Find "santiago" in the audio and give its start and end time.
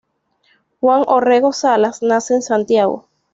2.41-3.07